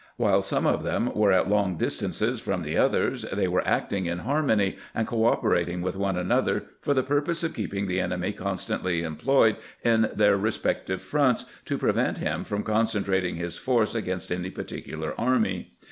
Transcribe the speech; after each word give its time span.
While 0.17 0.41
some 0.41 0.65
of 0.65 0.81
them 0.83 1.13
were 1.13 1.31
at 1.31 1.47
long 1.47 1.77
distances 1.77 2.39
from 2.39 2.63
the 2.63 2.75
others, 2.75 3.21
they 3.31 3.47
were 3.47 3.61
acting 3.67 4.07
in 4.07 4.17
harmony, 4.25 4.77
and 4.95 5.05
cooperating 5.05 5.83
with 5.83 5.95
one 5.95 6.17
an 6.17 6.31
other 6.31 6.63
for 6.81 6.95
the 6.95 7.03
purpose 7.03 7.43
of 7.43 7.53
keeping 7.53 7.85
the 7.85 7.99
enemy 7.99 8.31
constantly 8.33 9.03
employed 9.03 9.57
in 9.83 10.09
their 10.15 10.37
respective 10.37 11.03
fronts, 11.03 11.45
to 11.65 11.77
prevent 11.77 12.17
him 12.17 12.43
from 12.43 12.63
concentrating 12.63 13.35
his 13.35 13.57
force 13.57 13.93
against 13.93 14.31
any 14.31 14.49
particular 14.49 15.13
army. 15.21 15.69